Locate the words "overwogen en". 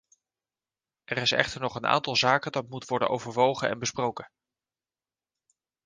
3.09-3.79